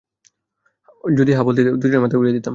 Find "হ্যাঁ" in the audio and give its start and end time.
1.31-1.45